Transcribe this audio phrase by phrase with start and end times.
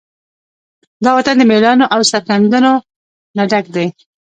[1.03, 2.73] دا وطن د مېړانو، او سرښندنو
[3.35, 3.87] نه ډک دی.